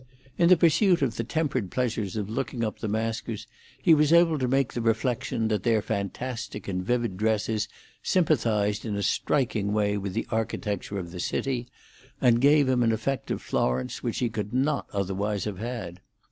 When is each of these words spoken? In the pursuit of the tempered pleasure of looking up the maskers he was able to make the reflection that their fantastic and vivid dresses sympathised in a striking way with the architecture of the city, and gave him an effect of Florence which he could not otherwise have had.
In 0.35 0.49
the 0.49 0.57
pursuit 0.57 1.03
of 1.03 1.15
the 1.15 1.23
tempered 1.23 1.69
pleasure 1.69 2.01
of 2.19 2.27
looking 2.27 2.63
up 2.63 2.79
the 2.79 2.87
maskers 2.87 3.45
he 3.79 3.93
was 3.93 4.11
able 4.11 4.39
to 4.39 4.47
make 4.47 4.73
the 4.73 4.81
reflection 4.81 5.47
that 5.49 5.61
their 5.61 5.79
fantastic 5.79 6.67
and 6.67 6.83
vivid 6.83 7.17
dresses 7.17 7.67
sympathised 8.01 8.83
in 8.83 8.95
a 8.95 9.03
striking 9.03 9.73
way 9.73 9.99
with 9.99 10.13
the 10.15 10.25
architecture 10.31 10.97
of 10.97 11.11
the 11.11 11.19
city, 11.19 11.67
and 12.19 12.41
gave 12.41 12.67
him 12.67 12.81
an 12.81 12.91
effect 12.91 13.29
of 13.29 13.43
Florence 13.43 14.01
which 14.01 14.17
he 14.17 14.29
could 14.31 14.55
not 14.55 14.87
otherwise 14.91 15.45
have 15.45 15.59
had. 15.59 16.01